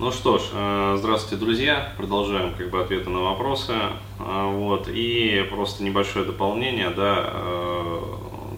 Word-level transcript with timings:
Ну 0.00 0.12
что 0.12 0.38
ж, 0.38 0.44
э, 0.54 0.96
здравствуйте, 0.98 1.36
друзья. 1.36 1.92
Продолжаем 1.98 2.54
как 2.54 2.70
бы 2.70 2.80
ответы 2.80 3.10
на 3.10 3.20
вопросы. 3.20 3.74
Э, 4.18 4.50
вот. 4.50 4.88
И 4.88 5.46
просто 5.50 5.82
небольшое 5.82 6.24
дополнение, 6.24 6.88
да, 6.88 7.28
э, 7.30 8.00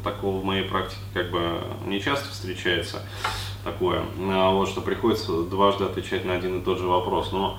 такого 0.05 0.39
в 0.39 0.45
моей 0.45 0.63
практике 0.63 1.01
как 1.13 1.33
бы 1.33 1.61
не 1.85 2.01
часто 2.01 2.31
встречается 2.31 3.03
такое, 3.65 4.05
вот, 4.17 4.69
что 4.69 4.83
приходится 4.83 5.43
дважды 5.43 5.83
отвечать 5.83 6.25
на 6.25 6.35
один 6.35 6.61
и 6.61 6.63
тот 6.63 6.79
же 6.79 6.87
вопрос. 6.87 7.33
Но 7.33 7.59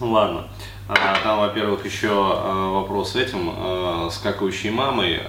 ладно. 0.00 0.48
Там, 1.22 1.38
во-первых, 1.38 1.84
еще 1.86 2.08
вопрос 2.08 3.12
с 3.12 3.16
этим, 3.16 4.10
с 4.10 4.18
какающей 4.18 4.70
мамой, 4.70 5.20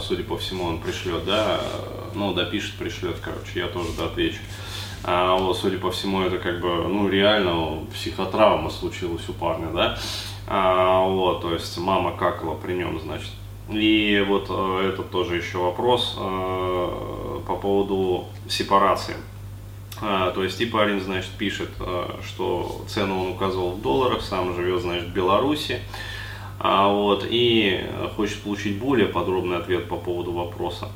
судя 0.00 0.24
по 0.24 0.36
всему, 0.36 0.64
он 0.64 0.80
пришлет, 0.80 1.24
да, 1.24 1.60
ну, 2.14 2.34
допишет, 2.34 2.74
пришлет, 2.74 3.16
короче, 3.22 3.60
я 3.60 3.68
тоже 3.68 3.88
отвечу. 4.04 4.40
А, 5.06 5.36
вот, 5.36 5.58
судя 5.58 5.78
по 5.78 5.90
всему, 5.90 6.22
это 6.22 6.38
как 6.38 6.60
бы, 6.60 6.88
ну, 6.88 7.08
реально 7.08 7.84
психотравма 7.92 8.70
случилась 8.70 9.28
у 9.28 9.34
парня, 9.34 9.68
да. 9.72 9.98
А, 10.46 11.06
вот, 11.06 11.42
то 11.42 11.52
есть 11.52 11.76
мама 11.78 12.12
какала 12.12 12.54
при 12.54 12.72
нем, 12.72 12.98
значит. 13.00 13.30
И 13.70 14.22
вот 14.28 14.46
э, 14.50 14.90
это 14.92 15.02
тоже 15.02 15.36
еще 15.36 15.58
вопрос 15.58 16.16
э, 16.18 17.40
по 17.46 17.56
поводу 17.56 18.26
сепарации. 18.46 19.16
А, 20.02 20.32
то 20.32 20.44
есть 20.44 20.60
и 20.60 20.66
парень, 20.66 21.00
значит, 21.00 21.30
пишет, 21.30 21.70
э, 21.80 22.20
что 22.26 22.84
цену 22.88 23.22
он 23.22 23.30
указывал 23.32 23.72
в 23.72 23.80
долларах, 23.80 24.22
сам 24.22 24.54
живет, 24.54 24.82
значит, 24.82 25.08
в 25.08 25.12
Беларуси. 25.12 25.80
А, 26.58 26.88
вот, 26.88 27.26
и 27.28 27.84
хочет 28.16 28.42
получить 28.42 28.78
более 28.78 29.08
подробный 29.08 29.56
ответ 29.56 29.88
по 29.88 29.96
поводу 29.96 30.32
вопроса. 30.32 30.88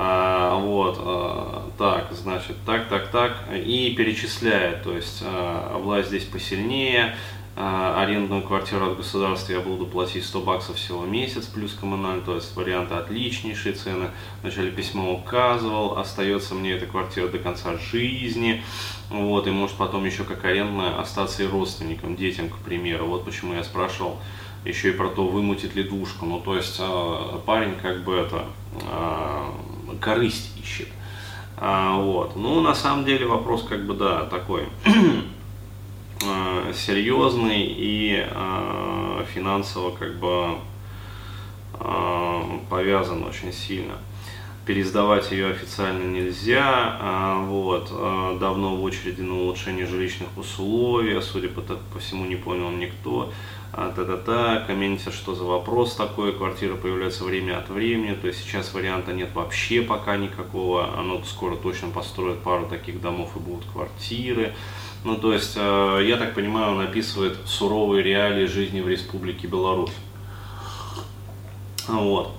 А, 0.00 0.54
вот, 0.54 0.96
а, 1.00 1.72
так, 1.76 2.12
значит, 2.12 2.54
так, 2.64 2.88
так, 2.88 3.08
так, 3.10 3.36
и 3.52 3.94
перечисляет, 3.96 4.84
то 4.84 4.92
есть 4.92 5.24
а, 5.24 5.76
власть 5.76 6.10
здесь 6.10 6.22
посильнее, 6.22 7.16
арендную 7.56 8.42
квартиру 8.42 8.92
от 8.92 8.96
государства 8.98 9.54
я 9.54 9.58
буду 9.58 9.86
платить 9.86 10.24
100 10.24 10.40
баксов 10.42 10.76
всего 10.76 11.00
в 11.00 11.08
месяц, 11.08 11.46
плюс 11.46 11.74
коммунальный, 11.74 12.22
то 12.22 12.36
есть 12.36 12.54
варианты 12.54 12.94
отличнейшие 12.94 13.74
цены. 13.74 14.10
В 14.40 14.44
начале 14.44 14.70
письма 14.70 15.10
указывал, 15.10 15.98
остается 15.98 16.54
мне 16.54 16.74
эта 16.74 16.86
квартира 16.86 17.26
до 17.26 17.40
конца 17.40 17.76
жизни, 17.76 18.62
вот, 19.10 19.48
и 19.48 19.50
может 19.50 19.76
потом 19.76 20.04
еще 20.04 20.22
как 20.22 20.44
арендная 20.44 20.96
остаться 21.00 21.42
и 21.42 21.46
родственникам, 21.48 22.14
детям, 22.14 22.50
к 22.50 22.58
примеру. 22.58 23.06
Вот 23.06 23.24
почему 23.24 23.54
я 23.54 23.64
спрашивал 23.64 24.20
еще 24.64 24.90
и 24.90 24.92
про 24.92 25.08
то, 25.08 25.26
вымутит 25.26 25.74
ли 25.74 25.82
душку. 25.82 26.24
Ну, 26.24 26.38
то 26.38 26.54
есть 26.54 26.80
парень 27.44 27.74
как 27.82 28.04
бы 28.04 28.14
это 28.14 28.44
корысть 30.00 30.56
ищет. 30.62 30.88
А, 31.56 31.96
вот. 31.96 32.36
Ну, 32.36 32.60
на 32.60 32.74
самом 32.74 33.04
деле 33.04 33.26
вопрос 33.26 33.64
как 33.68 33.84
бы, 33.84 33.94
да, 33.94 34.24
такой 34.26 34.68
а, 36.24 36.72
серьезный 36.72 37.62
и 37.62 38.24
а, 38.30 39.24
финансово 39.34 39.94
как 39.94 40.18
бы 40.18 40.58
а, 41.74 42.60
повязан 42.70 43.24
очень 43.24 43.52
сильно. 43.52 43.94
Пересдавать 44.66 45.32
ее 45.32 45.48
официально 45.48 46.04
нельзя, 46.04 46.98
а, 47.00 47.42
вот, 47.42 47.88
а, 47.90 48.38
давно 48.38 48.76
в 48.76 48.82
очереди 48.84 49.22
на 49.22 49.34
улучшение 49.40 49.86
жилищных 49.86 50.28
условий, 50.36 51.20
судя 51.22 51.48
по, 51.48 51.62
по 51.62 51.98
всему 51.98 52.26
не 52.26 52.36
понял 52.36 52.70
никто 52.70 53.32
а, 53.72 53.90
та-та-та, 53.90 54.64
комментите, 54.66 55.10
что 55.10 55.34
за 55.34 55.44
вопрос 55.44 55.94
такой, 55.94 56.32
квартира 56.32 56.74
появляется 56.74 57.24
время 57.24 57.58
от 57.58 57.68
времени, 57.68 58.14
то 58.14 58.26
есть 58.26 58.42
сейчас 58.42 58.72
варианта 58.72 59.12
нет 59.12 59.28
вообще 59.34 59.82
пока 59.82 60.16
никакого, 60.16 60.98
оно 60.98 61.22
скоро 61.24 61.54
точно 61.56 61.90
построит 61.90 62.38
пару 62.40 62.66
таких 62.66 63.00
домов 63.00 63.36
и 63.36 63.40
будут 63.40 63.64
квартиры. 63.72 64.54
Ну, 65.04 65.16
то 65.16 65.32
есть, 65.32 65.54
э, 65.56 66.04
я 66.08 66.16
так 66.16 66.34
понимаю, 66.34 66.72
он 66.72 66.80
описывает 66.80 67.36
суровые 67.44 68.02
реалии 68.02 68.46
жизни 68.46 68.80
в 68.80 68.88
Республике 68.88 69.46
Беларусь. 69.46 69.92
Вот. 71.86 72.32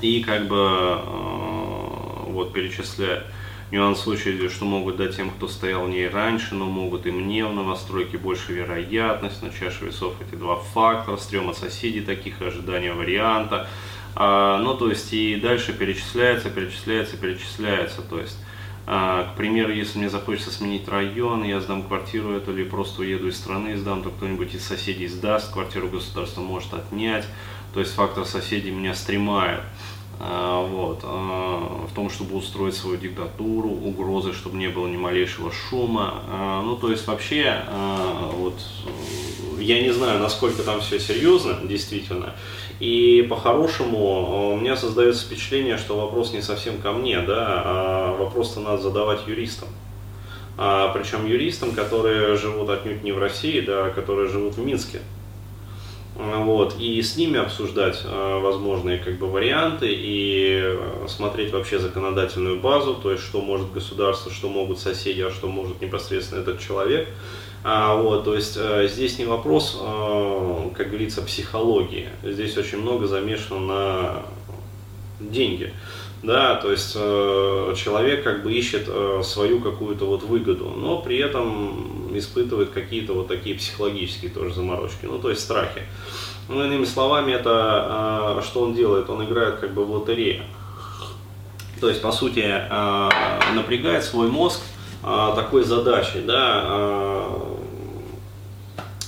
И 0.00 0.22
как 0.22 0.46
бы 0.48 0.56
э, 0.56 2.24
вот 2.28 2.52
перечисляет 2.52 3.26
Нюанс 3.70 4.00
случая, 4.00 4.48
что 4.48 4.64
могут 4.64 4.96
дать 4.96 5.16
тем, 5.16 5.30
кто 5.30 5.46
стоял 5.46 5.84
в 5.84 5.90
ней 5.90 6.08
раньше, 6.08 6.56
но 6.56 6.66
могут 6.66 7.06
и 7.06 7.12
мне 7.12 7.46
в 7.46 7.54
новостройке 7.54 8.18
больше 8.18 8.52
вероятность. 8.52 9.42
На 9.42 9.50
чаше 9.50 9.84
весов 9.84 10.14
эти 10.20 10.34
два 10.34 10.56
фактора, 10.56 11.16
стрём 11.16 11.50
от 11.50 11.56
соседей 11.56 12.00
таких, 12.00 12.42
ожидания 12.42 12.92
варианта. 12.92 13.68
А, 14.16 14.58
ну, 14.58 14.74
то 14.74 14.90
есть, 14.90 15.12
и 15.12 15.36
дальше 15.36 15.72
перечисляется, 15.72 16.50
перечисляется, 16.50 17.16
перечисляется. 17.16 18.02
То 18.02 18.18
есть, 18.18 18.38
а, 18.86 19.32
к 19.32 19.36
примеру, 19.36 19.72
если 19.72 19.98
мне 19.98 20.10
захочется 20.10 20.50
сменить 20.50 20.88
район, 20.88 21.44
я 21.44 21.60
сдам 21.60 21.84
квартиру 21.84 22.32
эту 22.32 22.52
или 22.52 22.64
просто 22.64 23.02
уеду 23.02 23.28
из 23.28 23.36
страны, 23.36 23.76
сдам, 23.76 24.02
то 24.02 24.10
кто-нибудь 24.10 24.52
из 24.52 24.64
соседей 24.64 25.06
сдаст, 25.06 25.52
квартиру 25.52 25.88
государство 25.88 26.40
может 26.40 26.74
отнять. 26.74 27.24
То 27.72 27.78
есть 27.78 27.94
фактор 27.94 28.24
соседей 28.24 28.72
меня 28.72 28.94
стремает. 28.94 29.60
А, 30.22 30.62
вот, 30.66 31.00
а, 31.02 31.86
в 31.90 31.94
том, 31.94 32.10
чтобы 32.10 32.36
устроить 32.36 32.74
свою 32.74 32.98
диктатуру, 32.98 33.70
угрозы, 33.70 34.34
чтобы 34.34 34.58
не 34.58 34.68
было 34.68 34.86
ни 34.86 34.98
малейшего 34.98 35.50
шума. 35.50 36.22
А, 36.28 36.62
ну, 36.62 36.76
то 36.76 36.90
есть 36.90 37.06
вообще, 37.06 37.64
вот, 38.34 38.54
я 39.58 39.82
не 39.82 39.90
знаю, 39.90 40.20
насколько 40.20 40.62
там 40.62 40.80
все 40.80 41.00
серьезно, 41.00 41.58
действительно. 41.64 42.34
И 42.80 43.26
по-хорошему 43.30 44.52
у 44.52 44.56
меня 44.56 44.76
создается 44.76 45.24
впечатление, 45.24 45.78
что 45.78 45.98
вопрос 45.98 46.32
не 46.32 46.42
совсем 46.42 46.78
ко 46.78 46.92
мне, 46.92 47.20
да, 47.20 47.62
а 47.64 48.16
вопрос-то 48.16 48.60
надо 48.60 48.82
задавать 48.82 49.26
юристам. 49.26 49.68
А, 50.58 50.88
причем 50.88 51.26
юристам, 51.26 51.72
которые 51.72 52.36
живут 52.36 52.68
отнюдь 52.68 53.02
не 53.02 53.12
в 53.12 53.18
России, 53.18 53.60
да, 53.60 53.88
которые 53.88 54.28
живут 54.28 54.56
в 54.56 54.64
Минске. 54.64 55.00
Вот, 56.16 56.76
и 56.78 57.00
с 57.00 57.16
ними 57.16 57.38
обсуждать 57.38 58.02
э, 58.04 58.40
возможные 58.40 58.98
как 58.98 59.18
бы, 59.18 59.26
варианты 59.30 59.86
и 59.90 60.60
э, 60.62 61.06
смотреть 61.08 61.52
вообще 61.52 61.78
законодательную 61.78 62.60
базу, 62.60 62.94
то 62.94 63.12
есть 63.12 63.22
что 63.24 63.40
может 63.40 63.72
государство, 63.72 64.30
что 64.30 64.48
могут 64.48 64.78
соседи, 64.80 65.22
а 65.22 65.30
что 65.30 65.46
может 65.46 65.80
непосредственно 65.80 66.40
этот 66.40 66.60
человек. 66.60 67.08
А, 67.62 67.94
вот, 67.96 68.24
то 68.24 68.34
есть 68.34 68.58
э, 68.60 68.88
здесь 68.88 69.18
не 69.18 69.24
вопрос, 69.24 69.80
как 70.74 70.88
говорится, 70.88 71.22
психологии, 71.22 72.08
здесь 72.22 72.56
очень 72.58 72.78
много 72.78 73.06
замешано 73.06 73.60
на 73.60 74.22
деньги 75.20 75.72
да, 76.22 76.56
то 76.56 76.70
есть 76.70 76.92
э, 76.96 77.74
человек 77.76 78.22
как 78.22 78.42
бы 78.42 78.52
ищет 78.52 78.84
э, 78.88 79.22
свою 79.24 79.60
какую-то 79.60 80.04
вот 80.04 80.22
выгоду, 80.22 80.68
но 80.76 81.00
при 81.00 81.18
этом 81.18 81.99
испытывает 82.18 82.70
какие-то 82.70 83.14
вот 83.14 83.28
такие 83.28 83.56
психологические 83.56 84.30
тоже 84.30 84.54
заморочки, 84.54 85.06
ну 85.06 85.18
то 85.18 85.30
есть 85.30 85.42
страхи. 85.42 85.82
Ну, 86.50 86.64
иными 86.64 86.84
словами, 86.84 87.30
это 87.30 88.38
э, 88.38 88.42
что 88.42 88.62
он 88.62 88.74
делает? 88.74 89.08
Он 89.08 89.24
играет 89.24 89.60
как 89.60 89.72
бы 89.72 89.84
в 89.84 89.90
лотерею. 89.92 90.42
То 91.80 91.88
есть, 91.88 92.02
по 92.02 92.10
сути, 92.10 92.44
э, 92.44 93.08
напрягает 93.54 94.02
свой 94.02 94.26
мозг 94.26 94.60
э, 95.04 95.32
такой 95.36 95.62
задачей, 95.62 96.22
да, 96.22 97.28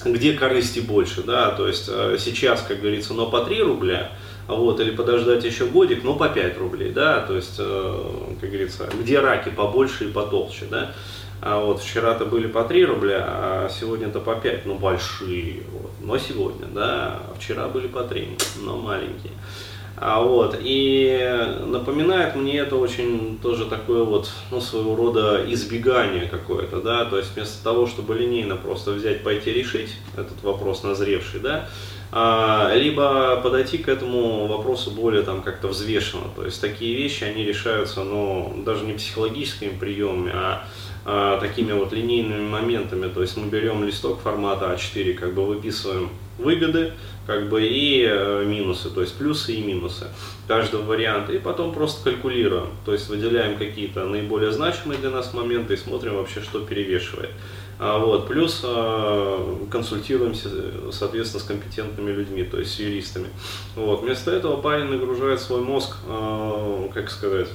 где 0.05 0.35
корысти 0.35 0.79
больше, 0.79 1.25
да, 1.25 1.51
то 1.51 1.67
есть 1.67 1.87
сейчас, 1.87 2.63
как 2.63 2.81
говорится, 2.81 3.13
но 3.13 3.27
по 3.27 3.41
3 3.41 3.63
рубля, 3.63 4.13
вот, 4.47 4.79
или 4.81 4.91
подождать 4.91 5.45
еще 5.45 5.67
годик, 5.67 6.05
но 6.05 6.15
по 6.15 6.29
5 6.29 6.59
рублей, 6.59 6.91
да, 6.93 7.21
то 7.21 7.37
есть, 7.37 7.57
как 7.57 8.51
говорится, 8.51 8.89
где 9.01 9.21
раки 9.21 9.49
побольше 9.49 10.07
и 10.09 10.13
потолще, 10.13 10.67
да, 10.69 10.93
а 11.43 11.59
вот 11.59 11.81
вчера-то 11.81 12.25
были 12.25 12.47
по 12.47 12.63
3 12.63 12.85
рубля, 12.85 13.25
а 13.27 13.69
сегодня-то 13.69 14.21
по 14.21 14.37
5, 14.37 14.65
ну 14.65 14.77
большие, 14.77 15.65
вот. 15.73 15.91
но 16.01 16.17
сегодня, 16.17 16.67
да, 16.67 17.19
а 17.19 17.35
вчера 17.37 17.67
были 17.67 17.89
по 17.89 18.05
3, 18.05 18.29
но 18.61 18.77
маленькие. 18.77 19.33
А 19.97 20.23
вот, 20.23 20.57
и 20.61 21.59
напоминает 21.67 22.37
мне 22.37 22.59
это 22.59 22.77
очень 22.77 23.39
тоже 23.43 23.67
такое 23.67 24.05
вот, 24.05 24.31
ну, 24.53 24.61
своего 24.61 24.95
рода 24.95 25.45
избегание 25.49 26.27
какое-то, 26.27 26.81
да, 26.81 27.05
то 27.07 27.19
есть 27.19 27.35
вместо 27.35 27.63
того, 27.63 27.89
чтобы 27.89 28.15
линейно 28.15 28.57
просто 28.57 28.93
взять, 28.93 29.25
пойти 29.25 29.53
решить 29.53 29.97
этот 30.17 30.41
вопрос 30.45 30.85
назревший, 30.85 31.41
да, 31.41 31.69
а, 32.13 32.73
либо 32.75 33.41
подойти 33.43 33.79
к 33.79 33.89
этому 33.89 34.47
вопросу 34.47 34.93
более 34.93 35.23
там 35.23 35.43
как-то 35.43 35.69
взвешенно, 35.69 36.29
то 36.37 36.45
есть 36.45 36.61
такие 36.61 36.95
вещи, 36.95 37.25
они 37.25 37.45
решаются, 37.45 38.05
ну, 38.05 38.63
даже 38.65 38.85
не 38.85 38.93
психологическими 38.93 39.77
приемами, 39.77 40.33
а 40.33 40.65
а, 41.05 41.41
такими 41.41 41.73
вот 41.73 41.93
линейными 41.93 42.49
моментами, 42.49 43.09
то 43.09 43.23
есть 43.23 43.37
мы 43.37 43.49
берем 43.49 43.85
листок 43.85 44.21
формата 44.21 44.73
А4, 44.73 45.15
как 45.15 45.35
бы 45.35 45.45
выписываем 45.45 46.11
выгоды, 46.39 46.93
как 47.27 47.49
бы 47.49 47.63
и 47.63 48.05
э, 48.09 48.45
минусы, 48.45 48.89
то 48.89 49.01
есть 49.01 49.17
плюсы 49.17 49.55
и 49.55 49.63
минусы 49.63 50.07
каждого 50.47 50.83
варианта, 50.83 51.33
и 51.33 51.39
потом 51.39 51.75
просто 51.75 52.05
калькулируем, 52.05 52.69
то 52.85 52.93
есть 52.93 53.09
выделяем 53.09 53.59
какие-то 53.59 54.05
наиболее 54.05 54.53
значимые 54.53 54.99
для 54.99 55.11
нас 55.11 55.35
моменты 55.35 55.75
и 55.75 55.77
смотрим 55.77 56.15
вообще, 56.15 56.41
что 56.41 56.61
перевешивает. 56.61 57.31
А 57.81 57.99
вот, 57.99 58.29
плюс 58.29 58.61
э, 58.63 59.57
консультируемся, 59.73 60.51
соответственно, 60.93 61.43
с 61.43 61.47
компетентными 61.47 62.13
людьми, 62.13 62.45
то 62.45 62.59
есть 62.59 62.75
с 62.75 62.79
юристами. 62.79 63.27
Вот, 63.75 64.03
вместо 64.03 64.31
этого 64.31 64.61
парень 64.61 64.85
нагружает 64.85 65.41
свой 65.41 65.63
мозг, 65.63 65.97
как 66.95 67.11
сказать, 67.11 67.49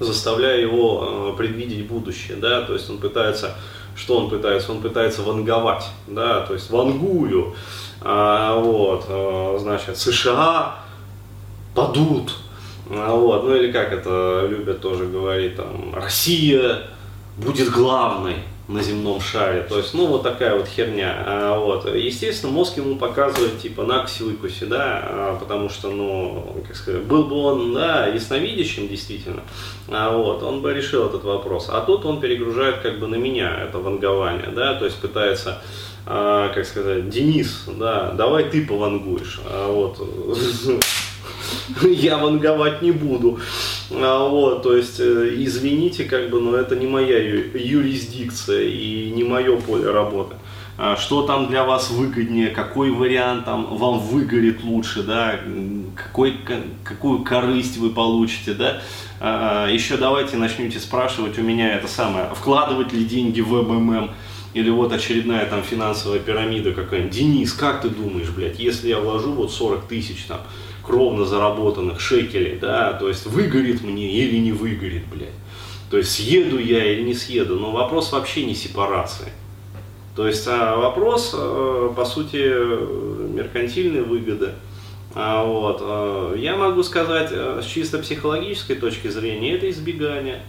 заставляя 0.00 0.58
его 0.58 1.32
э, 1.34 1.36
предвидеть 1.36 1.86
будущее, 1.86 2.36
да, 2.36 2.62
то 2.62 2.74
есть 2.74 2.88
он 2.88 2.98
пытается 2.98 3.56
что 3.98 4.16
он 4.16 4.30
пытается? 4.30 4.70
Он 4.70 4.80
пытается 4.80 5.22
ванговать, 5.22 5.84
да, 6.06 6.42
то 6.42 6.54
есть 6.54 6.70
вангую, 6.70 7.54
а, 8.00 8.58
вот, 8.58 9.06
а, 9.08 9.56
значит, 9.58 9.96
США 9.96 10.76
падут, 11.74 12.36
а, 12.88 13.14
вот, 13.14 13.42
ну 13.42 13.56
или 13.56 13.72
как 13.72 13.92
это 13.92 14.46
любят 14.48 14.80
тоже 14.80 15.06
говорить, 15.06 15.56
там, 15.56 15.92
Россия 15.92 16.82
будет 17.36 17.70
главной, 17.70 18.36
на 18.68 18.82
земном 18.82 19.20
шаре. 19.20 19.62
То 19.62 19.78
есть, 19.78 19.94
ну, 19.94 20.06
вот 20.06 20.22
такая 20.22 20.54
вот 20.54 20.68
херня. 20.68 21.24
А, 21.26 21.58
вот. 21.58 21.86
Естественно, 21.94 22.52
мозг 22.52 22.76
ему 22.76 22.96
показывает, 22.96 23.58
типа, 23.60 23.84
на 23.84 24.06
выкуси, 24.20 24.64
да, 24.64 25.00
а, 25.02 25.38
потому 25.40 25.70
что, 25.70 25.90
ну, 25.90 26.62
как 26.66 26.76
сказать, 26.76 27.02
был 27.02 27.24
бы 27.24 27.36
он, 27.36 27.72
да, 27.72 28.06
ясновидящим, 28.06 28.86
действительно, 28.86 29.42
а, 29.88 30.14
вот, 30.14 30.42
он 30.42 30.60
бы 30.60 30.74
решил 30.74 31.06
этот 31.06 31.24
вопрос. 31.24 31.68
А 31.70 31.80
тут 31.80 32.04
он 32.04 32.20
перегружает, 32.20 32.80
как 32.80 33.00
бы, 33.00 33.06
на 33.06 33.16
меня 33.16 33.58
это 33.62 33.78
вангование, 33.78 34.50
да, 34.54 34.74
то 34.74 34.84
есть 34.84 34.98
пытается 34.98 35.62
а, 36.10 36.48
как 36.54 36.64
сказать, 36.64 37.10
Денис, 37.10 37.64
да, 37.66 38.12
давай 38.12 38.44
ты 38.44 38.66
повангуешь, 38.66 39.40
а 39.44 39.70
вот, 39.70 39.98
я 41.82 42.16
ванговать 42.16 42.80
не 42.80 42.92
буду. 42.92 43.40
А, 43.90 44.28
вот, 44.28 44.62
то 44.62 44.76
есть, 44.76 45.00
э, 45.00 45.34
извините, 45.36 46.04
как 46.04 46.30
бы, 46.30 46.40
но 46.40 46.56
это 46.56 46.76
не 46.76 46.86
моя 46.86 47.18
юрисдикция 47.18 48.64
и 48.64 49.10
не 49.10 49.24
мое 49.24 49.56
поле 49.56 49.90
работы. 49.90 50.36
А 50.76 50.96
что 50.96 51.22
там 51.22 51.48
для 51.48 51.64
вас 51.64 51.90
выгоднее, 51.90 52.50
какой 52.50 52.90
вариант 52.90 53.46
там 53.46 53.76
вам 53.76 53.98
выгорит 53.98 54.62
лучше, 54.62 55.02
да, 55.02 55.40
какой, 55.96 56.36
какую 56.84 57.24
корысть 57.24 57.78
вы 57.78 57.90
получите, 57.90 58.54
да. 58.54 58.80
А, 59.20 59.68
еще 59.68 59.96
давайте 59.96 60.36
начнете 60.36 60.78
спрашивать 60.78 61.38
у 61.38 61.42
меня 61.42 61.74
это 61.74 61.88
самое, 61.88 62.30
вкладывать 62.34 62.92
ли 62.92 63.04
деньги 63.04 63.40
в 63.40 63.50
МММ, 63.50 64.10
или 64.54 64.70
вот 64.70 64.92
очередная 64.92 65.46
там 65.46 65.62
финансовая 65.62 66.20
пирамида 66.20 66.72
какая-нибудь. 66.72 67.12
Денис, 67.12 67.52
как 67.52 67.82
ты 67.82 67.88
думаешь, 67.88 68.28
блядь, 68.28 68.58
если 68.58 68.88
я 68.88 68.98
вложу 68.98 69.32
вот 69.32 69.50
40 69.50 69.86
тысяч 69.88 70.24
там, 70.28 70.40
кровно 70.88 71.26
заработанных 71.26 72.00
шекелей, 72.00 72.58
да, 72.58 72.94
то 72.94 73.08
есть 73.08 73.26
выгорит 73.26 73.84
мне 73.84 74.10
или 74.10 74.38
не 74.38 74.52
выгорит, 74.52 75.06
блядь. 75.06 75.28
То 75.90 75.98
есть 75.98 76.12
съеду 76.12 76.58
я 76.58 76.82
или 76.92 77.02
не 77.02 77.14
съеду, 77.14 77.56
но 77.56 77.70
вопрос 77.70 78.10
вообще 78.10 78.46
не 78.46 78.54
сепарации. 78.54 79.32
То 80.16 80.26
есть 80.26 80.48
а 80.48 80.76
вопрос, 80.76 81.34
э, 81.34 81.92
по 81.94 82.04
сути, 82.06 82.38
меркантильной 83.34 84.02
выгоды. 84.02 84.52
А 85.14 85.44
вот, 85.44 85.80
э, 85.82 86.36
я 86.38 86.56
могу 86.56 86.82
сказать, 86.82 87.28
э, 87.32 87.60
с 87.62 87.66
чисто 87.66 87.98
психологической 87.98 88.76
точки 88.76 89.08
зрения, 89.08 89.54
это 89.54 89.68
избегание. 89.68 90.40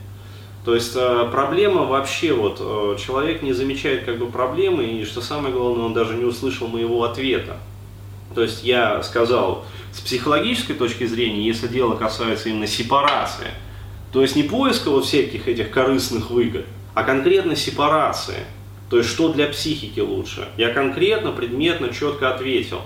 То 0.63 0.73
есть 0.73 0.93
проблема 1.31 1.85
вообще, 1.85 2.33
вот 2.33 2.57
человек 2.99 3.41
не 3.41 3.53
замечает 3.53 4.03
как 4.03 4.19
бы 4.19 4.27
проблемы, 4.27 4.83
и 4.85 5.05
что 5.05 5.21
самое 5.21 5.53
главное, 5.53 5.85
он 5.85 5.93
даже 5.93 6.15
не 6.15 6.25
услышал 6.25 6.67
моего 6.67 7.03
ответа. 7.03 7.57
То 8.35 8.43
есть 8.43 8.63
я 8.63 9.01
сказал, 9.03 9.65
с 9.91 9.99
психологической 10.01 10.75
точки 10.75 11.05
зрения, 11.05 11.45
если 11.45 11.67
дело 11.67 11.95
касается 11.95 12.49
именно 12.49 12.67
сепарации, 12.67 13.47
то 14.11 14.21
есть 14.21 14.35
не 14.35 14.43
поиска 14.43 14.89
вот 14.89 15.05
всяких 15.05 15.47
этих 15.47 15.71
корыстных 15.71 16.29
выгод, 16.29 16.65
а 16.93 17.03
конкретно 17.03 17.55
сепарации. 17.55 18.45
То 18.89 18.97
есть 18.97 19.09
что 19.09 19.29
для 19.29 19.47
психики 19.47 19.99
лучше. 19.99 20.47
Я 20.57 20.73
конкретно, 20.73 21.31
предметно, 21.31 21.93
четко 21.93 22.33
ответил. 22.33 22.81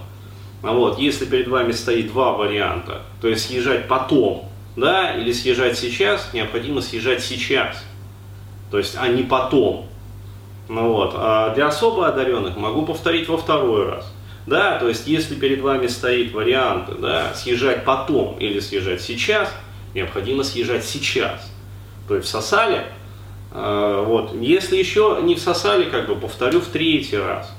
А 0.62 0.74
вот, 0.74 1.00
если 1.00 1.26
перед 1.26 1.48
вами 1.48 1.72
стоит 1.72 2.08
два 2.08 2.34
варианта, 2.34 3.02
то 3.22 3.28
есть 3.28 3.48
съезжать 3.48 3.88
потом, 3.88 4.50
да, 4.76 5.14
или 5.14 5.32
съезжать 5.32 5.78
сейчас, 5.78 6.30
необходимо 6.34 6.82
съезжать 6.82 7.24
сейчас. 7.24 7.84
То 8.72 8.78
есть, 8.78 8.96
а 8.98 9.08
не 9.08 9.24
потом. 9.24 9.88
Ну 10.68 10.94
вот. 10.94 11.14
А 11.16 11.54
для 11.54 11.68
особо 11.68 12.08
одаренных 12.08 12.58
могу 12.58 12.86
повторить 12.86 13.28
во 13.28 13.38
второй 13.38 13.86
раз. 13.88 14.12
Да, 14.46 14.78
то 14.78 14.90
есть 14.90 15.08
если 15.08 15.36
перед 15.36 15.62
вами 15.62 15.88
стоит 15.88 16.34
вариант 16.34 17.00
да, 17.00 17.34
съезжать 17.34 17.86
потом 17.86 18.38
или 18.40 18.60
съезжать 18.60 19.02
сейчас, 19.02 19.54
необходимо 19.94 20.44
съезжать 20.44 20.84
сейчас. 20.84 21.50
То 22.08 22.16
есть 22.16 22.28
всосали, 22.28 22.84
э, 23.52 24.04
вот, 24.06 24.36
если 24.36 24.76
еще 24.76 25.20
не 25.24 25.36
всосали, 25.36 25.90
как 25.90 26.08
бы 26.08 26.16
повторю 26.16 26.60
в 26.60 26.66
третий 26.66 27.18
раз. 27.18 27.54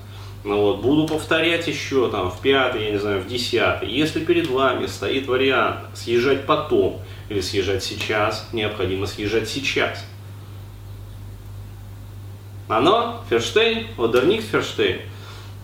Ну 0.44 0.60
вот, 0.60 0.82
буду 0.82 1.06
повторять 1.06 1.66
еще 1.69 2.10
там 2.10 2.31
в 2.31 2.38
пятый, 2.42 2.84
я 2.84 2.90
не 2.90 2.98
знаю, 2.98 3.22
в 3.22 3.26
десятый. 3.26 3.90
Если 3.90 4.22
перед 4.22 4.46
вами 4.46 4.84
стоит 4.84 5.26
вариант 5.26 5.78
съезжать 5.94 6.44
потом 6.44 7.00
или 7.31 7.40
съезжать 7.40 7.82
сейчас, 7.82 8.46
необходимо 8.52 9.06
съезжать 9.06 9.48
сейчас. 9.48 10.04
Оно, 12.69 13.25
Ферштейн, 13.31 13.86
Одерник 13.96 14.42
Ферштейн– 14.42 15.00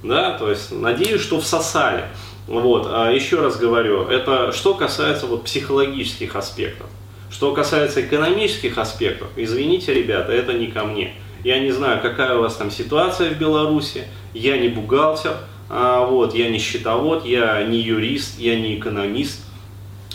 да, 0.02 0.36
то 0.38 0.50
есть 0.50 0.72
надеюсь, 0.72 1.20
что 1.20 1.40
всосали. 1.40 2.04
Вот, 2.46 2.88
а 2.90 3.10
еще 3.10 3.40
раз 3.40 3.56
говорю, 3.56 4.08
это 4.08 4.52
что 4.52 4.74
касается 4.74 5.26
вот 5.26 5.44
психологических 5.44 6.34
аспектов. 6.34 6.86
Что 7.30 7.52
касается 7.52 8.00
экономических 8.00 8.76
аспектов, 8.76 9.28
извините, 9.36 9.94
ребята, 9.94 10.32
это 10.32 10.52
не 10.52 10.66
ко 10.66 10.84
мне. 10.84 11.14
Я 11.44 11.60
не 11.60 11.70
знаю, 11.70 12.00
какая 12.02 12.36
у 12.36 12.40
вас 12.40 12.56
там 12.56 12.70
ситуация 12.70 13.30
в 13.30 13.38
Беларуси, 13.38 14.04
я 14.34 14.58
не 14.58 14.68
бухгалтер, 14.68 15.36
а, 15.68 16.04
вот, 16.04 16.34
я 16.34 16.48
не 16.50 16.58
счетовод, 16.58 17.24
я 17.24 17.62
не 17.62 17.78
юрист, 17.78 18.38
я 18.40 18.58
не 18.58 18.76
экономист, 18.76 19.46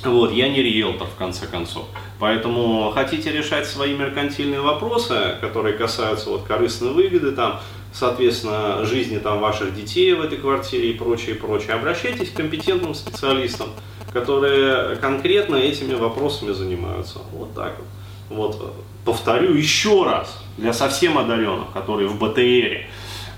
вот, 0.04 0.34
я 0.34 0.50
не 0.50 0.62
риэлтор, 0.62 1.08
в 1.08 1.16
конце 1.16 1.48
концов. 1.48 1.86
Поэтому 2.20 2.92
хотите 2.94 3.32
решать 3.32 3.66
свои 3.66 3.96
меркантильные 3.96 4.62
вопросы, 4.62 5.36
которые 5.42 5.78
касаются 5.78 6.30
вот 6.30 6.44
корыстной 6.44 6.92
выгоды, 6.92 7.32
там, 7.32 7.62
соответственно, 7.96 8.86
жизни 8.86 9.18
там 9.18 9.40
ваших 9.40 9.74
детей 9.74 10.14
в 10.14 10.22
этой 10.22 10.38
квартире 10.38 10.92
и 10.92 10.94
прочее, 10.94 11.36
и 11.36 11.40
прочее, 11.40 11.74
обращайтесь 11.74 12.30
к 12.30 12.36
компетентным 12.36 12.94
специалистам, 12.94 13.70
которые 14.12 14.98
конкретно 14.98 15.56
этими 15.56 15.94
вопросами 15.94 16.52
занимаются. 16.52 17.20
Вот 17.32 17.56
так 17.56 17.78
вот. 17.78 17.88
Вот, 18.28 18.76
повторю 19.06 19.54
еще 19.54 20.04
раз, 20.04 20.42
для 20.58 20.74
совсем 20.74 21.18
одаренных, 21.18 21.72
которые 21.72 22.08
в 22.08 22.18
БТРе, 22.18 22.88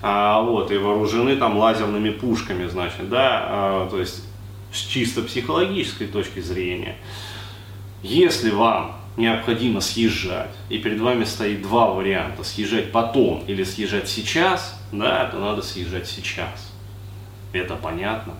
а, 0.02 0.42
вот, 0.42 0.72
и 0.72 0.78
вооружены 0.78 1.36
там 1.36 1.58
лазерными 1.58 2.12
пушками, 2.12 2.68
значит, 2.68 3.10
да, 3.10 3.44
а, 3.44 3.90
то 3.90 4.00
есть 4.00 4.24
с 4.72 4.80
чисто 4.80 5.24
психологической 5.24 6.08
точки 6.08 6.40
зрения, 6.40 6.96
если 8.02 8.50
вам 8.50 8.96
необходимо 9.18 9.82
съезжать, 9.82 10.56
и 10.70 10.78
перед 10.78 11.00
вами 11.02 11.26
стоит 11.26 11.62
два 11.62 11.92
варианта, 11.92 12.44
съезжать 12.44 12.92
потом 12.92 13.44
или 13.48 13.64
съезжать 13.64 14.08
сейчас, 14.08 14.80
да, 14.92 15.26
то 15.26 15.40
надо 15.40 15.62
съезжать 15.62 16.08
сейчас. 16.08 16.72
Это 17.52 17.76
понятно? 17.76 18.34